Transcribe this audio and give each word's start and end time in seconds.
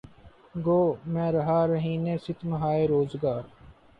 گو 0.55 0.77
میں 1.07 1.31
رہا 1.31 1.59
رہینِ 1.67 2.15
ستمہائے 2.25 2.87
روزگار 2.87 3.41